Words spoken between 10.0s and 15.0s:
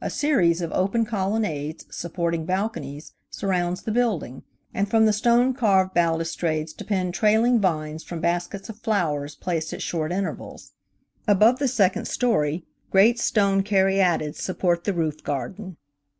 intervals. Above the second story, great stone caryatides support the